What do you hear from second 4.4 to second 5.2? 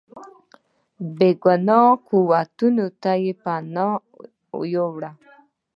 وړې.